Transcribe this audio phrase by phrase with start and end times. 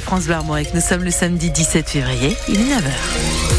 [0.00, 0.34] France Bleu
[0.74, 3.53] nous sommes le samedi 17 février, il est 9h.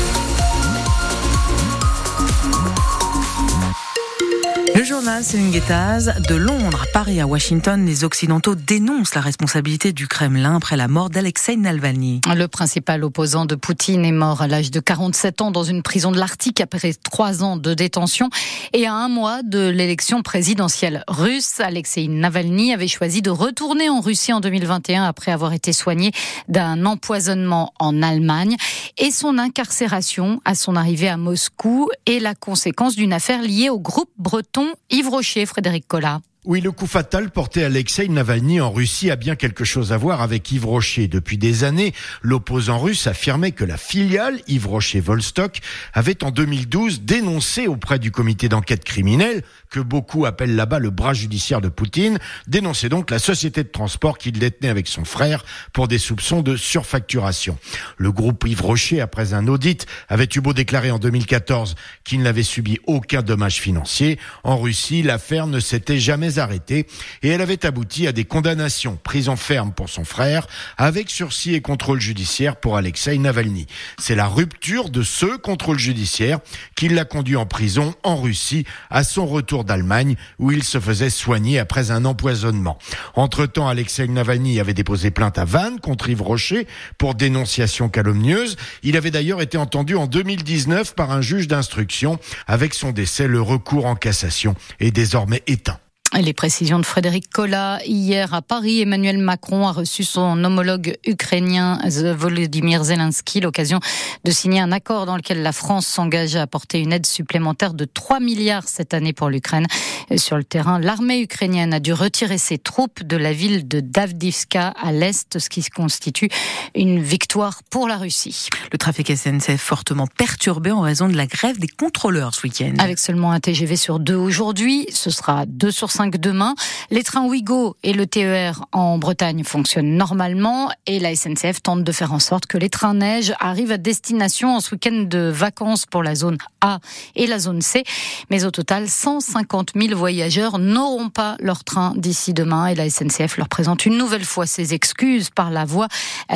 [4.75, 9.93] Le journal Céline Guettaz, de Londres à Paris à Washington, les Occidentaux dénoncent la responsabilité
[9.93, 12.19] du Kremlin après la mort d'Alexei Navalny.
[12.35, 16.11] Le principal opposant de Poutine est mort à l'âge de 47 ans dans une prison
[16.11, 18.29] de l'Arctique après trois ans de détention
[18.73, 21.61] et à un mois de l'élection présidentielle russe.
[21.61, 26.11] Alexei Navalny avait choisi de retourner en Russie en 2021 après avoir été soigné
[26.49, 28.57] d'un empoisonnement en Allemagne
[28.97, 33.79] et son incarcération à son arrivée à Moscou est la conséquence d'une affaire liée au
[33.79, 36.21] groupe breton Yves Rocher, Frédéric Collat.
[36.47, 39.97] Oui, le coup fatal porté à Alexei Navalny en Russie a bien quelque chose à
[39.97, 41.07] voir avec Yves Rocher.
[41.07, 41.91] Depuis des années,
[42.21, 48.11] l'opposant russe affirmait que la filiale Yves Rocher Volstock avait en 2012 dénoncé auprès du
[48.11, 49.41] comité d'enquête criminelle,
[49.71, 54.19] que beaucoup appellent là-bas le bras judiciaire de Poutine, dénonçait donc la société de transport
[54.19, 57.57] qu'il détenait avec son frère pour des soupçons de surfacturation.
[57.97, 62.43] Le groupe Yves Rocher, après un audit, avait eu beau déclarer en 2014 qu'il n'avait
[62.43, 64.19] subi aucun dommage financier.
[64.43, 66.87] En Russie, l'affaire ne s'était jamais arrêtée
[67.23, 70.47] et elle avait abouti à des condamnations, prison ferme pour son frère,
[70.77, 73.67] avec sursis et contrôle judiciaire pour Alexei Navalny.
[73.99, 76.39] C'est la rupture de ce contrôle judiciaire
[76.75, 81.09] qui l'a conduit en prison en Russie à son retour d'Allemagne où il se faisait
[81.09, 82.77] soigner après un empoisonnement.
[83.13, 88.55] Entre-temps, Alexei Navalny avait déposé plainte à Vannes contre Yves Rocher pour dénonciation calomnieuse.
[88.83, 92.19] Il avait d'ailleurs été entendu en 2019 par un juge d'instruction.
[92.47, 95.79] Avec son décès, le recours en cassation est désormais éteint.
[96.13, 97.79] Les précisions de Frédéric Kolla.
[97.85, 103.81] Hier à Paris, Emmanuel Macron a reçu son homologue ukrainien Volodymyr Zelensky, l'occasion
[104.23, 107.83] de signer un accord dans lequel la France s'engage à apporter une aide supplémentaire de
[107.83, 109.67] 3 milliards cette année pour l'Ukraine.
[110.15, 114.69] Sur le terrain, l'armée ukrainienne a dû retirer ses troupes de la ville de Davdivska
[114.69, 116.29] à l'est, ce qui constitue
[116.75, 118.47] une victoire pour la Russie.
[118.71, 122.73] Le trafic SNCF fortement perturbé en raison de la grève des contrôleurs ce week-end.
[122.77, 126.55] Avec seulement un TGV sur deux aujourd'hui, ce sera deux sur demain.
[126.91, 131.91] Les trains Ouigo et le TER en Bretagne fonctionnent normalement et la SNCF tente de
[131.91, 135.85] faire en sorte que les trains neige arrivent à destination en ce week-end de vacances
[135.85, 136.79] pour la zone A
[137.15, 137.83] et la zone C.
[138.29, 143.37] Mais au total, 150 000 voyageurs n'auront pas leur train d'ici demain et la SNCF
[143.37, 145.87] leur présente une nouvelle fois ses excuses par la voix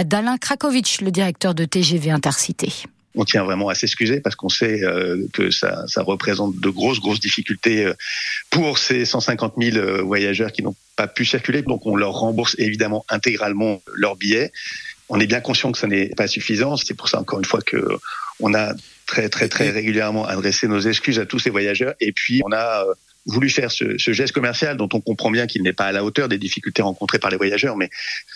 [0.05, 2.71] d'Alain Krakowicz, le directeur de TGV Intercité
[3.19, 7.01] on tient vraiment à s'excuser parce qu'on sait euh, que ça, ça, représente de grosses,
[7.01, 7.93] grosses difficultés euh,
[8.49, 11.61] pour ces 150 000 euh, voyageurs qui n'ont pas pu circuler.
[11.61, 14.53] Donc on leur rembourse évidemment intégralement leurs billets.
[15.09, 16.77] On est bien conscient que ça n'est pas suffisant.
[16.77, 17.97] C'est pour ça encore une fois que
[18.39, 18.73] on a
[19.05, 21.95] très très très régulièrement adressé nos excuses à tous ces voyageurs.
[21.99, 22.85] Et puis on a
[23.25, 26.03] voulu faire ce, ce, geste commercial dont on comprend bien qu'il n'est pas à la
[26.03, 27.89] hauteur des difficultés rencontrées par les voyageurs, mais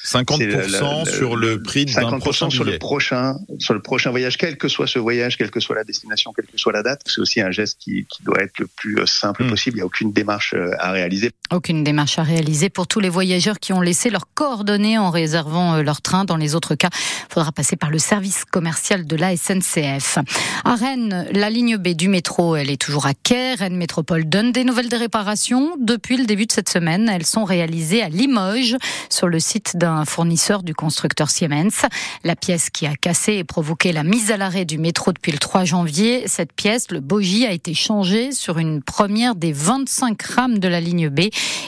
[0.06, 4.68] 50% sur le prix d'un prochain sur le prochain sur le prochain voyage, quel que
[4.68, 7.02] soit ce voyage, quelle que soit la destination, quelle que soit la date.
[7.06, 9.50] C'est aussi un geste qui, qui, doit être le plus euh, simple hmm.
[9.50, 9.78] possible.
[9.78, 11.32] Il n'y a aucune démarche euh, à réaliser.
[11.52, 15.76] Aucune démarche à réaliser pour tous les voyageurs qui ont laissé leurs coordonnées en réservant
[15.76, 16.26] euh, leur train.
[16.26, 20.20] Dans les autres cas, il faudra passer par le service commercial de la SNCF.
[20.66, 23.56] À Rennes, la ligne B du métro, elle est toujours à quai.
[23.56, 25.76] Rennes Métropole donne des nouvelles des réparations.
[25.80, 28.78] Depuis le début de cette semaine, elles sont réalisées à Limoges,
[29.10, 31.88] sur le site d'un fournisseur du constructeur Siemens.
[32.24, 35.38] La pièce qui a cassé et provoqué la mise à l'arrêt du métro depuis le
[35.38, 40.60] 3 janvier, cette pièce, le bogie, a été changée sur une première des 25 rames
[40.60, 41.22] de la ligne B.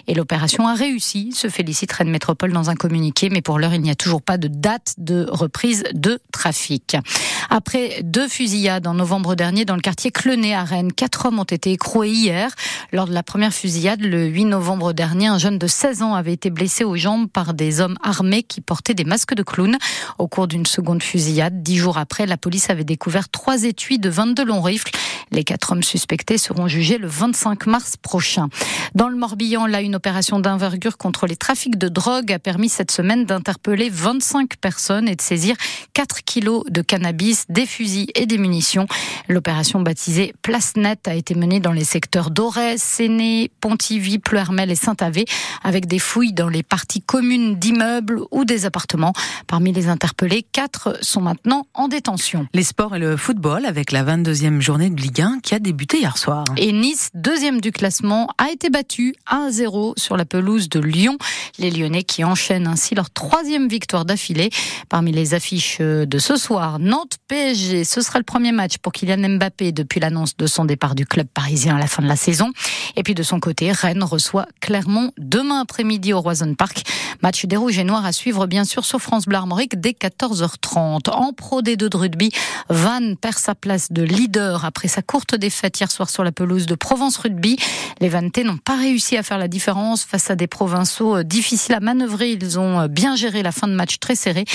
[0.07, 3.81] Et l'opération a réussi, se félicite Rennes Métropole dans un communiqué, mais pour l'heure, il
[3.81, 6.95] n'y a toujours pas de date de reprise de trafic.
[7.49, 11.43] Après deux fusillades en novembre dernier dans le quartier Clenay à Rennes, quatre hommes ont
[11.43, 12.51] été écroués hier.
[12.91, 16.33] Lors de la première fusillade, le 8 novembre dernier, un jeune de 16 ans avait
[16.33, 19.77] été blessé aux jambes par des hommes armés qui portaient des masques de clown.
[20.19, 24.09] Au cours d'une seconde fusillade, dix jours après, la police avait découvert trois étuis de
[24.09, 24.91] 22 longs rifles.
[25.31, 28.49] Les quatre hommes suspectés seront jugés le 25 mars prochain.
[28.93, 32.91] Dans le Morbihan, là, une opération d'envergure contre les trafics de drogue a permis cette
[32.91, 35.55] semaine d'interpeller 25 personnes et de saisir
[35.93, 38.87] 4 kilos de cannabis, des fusils et des munitions.
[39.27, 44.75] L'opération baptisée Place Nette a été menée dans les secteurs d'Aurès, Séné, Pontivy, Pleuhermel et
[44.75, 45.25] Saint-Avé,
[45.63, 49.13] avec des fouilles dans les parties communes d'immeubles ou des appartements.
[49.47, 52.47] Parmi les interpellés, quatre sont maintenant en détention.
[52.53, 55.99] Les sports et le football avec la 22e journée de Ligue 1 qui a débuté
[55.99, 56.43] hier soir.
[56.57, 61.17] Et Nice, deuxième du classement, a été battu 1-0 sur la pelouse de Lyon.
[61.59, 64.49] Les Lyonnais qui enchaînent ainsi leur troisième victoire d'affilée.
[64.89, 69.71] Parmi les affiches de ce soir, Nantes-PSG, ce sera le premier match pour Kylian Mbappé
[69.71, 72.51] depuis l'annonce de son départ du club parisien à la fin de la saison.
[72.95, 76.83] Et puis de son côté, Rennes reçoit Clermont demain après-midi au Roison Park.
[77.21, 81.09] Match des Rouges et Noirs à suivre bien sûr sur France Bleu Armorique dès 14h30.
[81.09, 82.31] En Pro D2 de rugby,
[82.69, 86.65] Van perd sa place de leader après sa courte défaite hier soir sur la pelouse
[86.65, 87.57] de Provence Rugby.
[87.99, 89.74] Les Vantais n'ont pas réussi à faire la différence
[90.07, 92.31] face à des provinciaux euh, difficiles à manœuvrer.
[92.31, 94.45] Ils ont euh, bien géré la fin de match très serrée.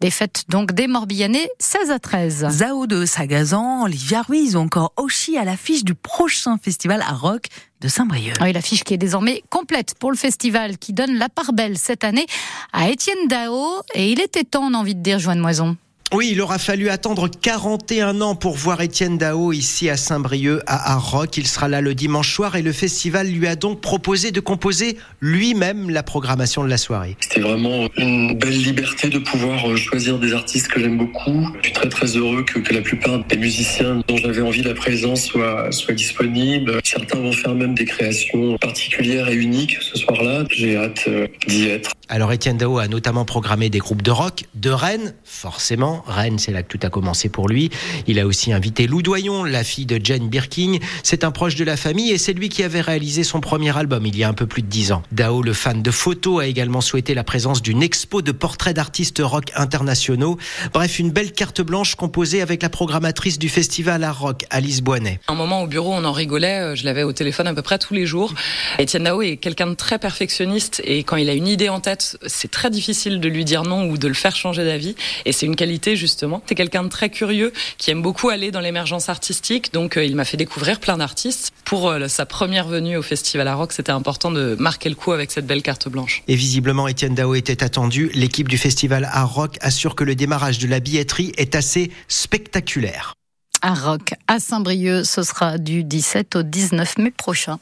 [0.00, 2.46] Défaite donc des Morbihanais 16 à 13.
[2.48, 7.46] Zao de Sagazan, Olivia Ruiz ou encore Oshi à l'affiche du prochain festival à Rock
[7.80, 8.34] de Saint-Brieuc.
[8.40, 12.04] Oui, l'affiche qui est désormais complète pour le festival qui donne la part belle cette
[12.04, 12.26] année
[12.72, 13.82] à Étienne Dao.
[13.94, 15.76] Et il était temps, on a envie de dire, Joanne Moison.
[16.12, 20.94] Oui, il aura fallu attendre 41 ans pour voir Étienne Dao ici à Saint-Brieuc, à
[20.94, 21.36] Arroc.
[21.36, 24.96] Il sera là le dimanche soir et le festival lui a donc proposé de composer
[25.20, 27.16] lui-même la programmation de la soirée.
[27.20, 31.46] C'était vraiment une belle liberté de pouvoir euh, choisir des artistes que j'aime beaucoup.
[31.60, 34.74] Je suis très très heureux que, que la plupart des musiciens dont j'avais envie la
[34.74, 36.80] présence soient, soient disponibles.
[36.82, 40.42] Certains vont faire même des créations particulières et uniques ce soir-là.
[40.50, 41.92] J'ai hâte euh, d'y être.
[42.08, 46.52] Alors Étienne Dao a notamment programmé des groupes de rock de Rennes, forcément Rennes, c'est
[46.52, 47.70] là que tout a commencé pour lui.
[48.06, 50.78] Il a aussi invité Lou Doyon, la fille de Jane Birkin.
[51.02, 54.06] C'est un proche de la famille et c'est lui qui avait réalisé son premier album
[54.06, 55.02] il y a un peu plus de dix ans.
[55.12, 59.20] Dao, le fan de photos, a également souhaité la présence d'une expo de portraits d'artistes
[59.22, 60.38] rock internationaux.
[60.72, 65.20] Bref, une belle carte blanche composée avec la programmatrice du festival à rock, Alice Boinet.
[65.28, 66.60] Un moment au bureau, on en rigolait.
[66.60, 68.34] Euh, je l'avais au téléphone à peu près tous les jours.
[68.80, 72.18] Etienne Dao est quelqu'un de très perfectionniste et quand il a une idée en tête,
[72.26, 74.94] c'est très difficile de lui dire non ou de le faire changer d'avis.
[75.24, 76.42] Et c'est une qualité justement.
[76.46, 79.72] C'est quelqu'un de très curieux qui aime beaucoup aller dans l'émergence artistique.
[79.72, 81.52] Donc euh, il m'a fait découvrir plein d'artistes.
[81.64, 85.12] Pour euh, sa première venue au Festival à Rock, c'était important de marquer le coup
[85.12, 86.22] avec cette belle carte blanche.
[86.28, 88.10] Et visiblement, Étienne Dao était attendu.
[88.14, 93.14] L'équipe du Festival à Rock assure que le démarrage de la billetterie est assez spectaculaire.
[93.62, 97.58] À Rock, à Saint-Brieuc, ce sera du 17 au 19 mai prochain.